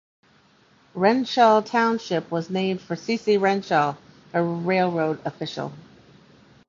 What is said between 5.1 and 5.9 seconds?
official.